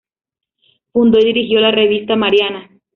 [0.91, 2.71] Fundó y dirigió la revista "Mariana".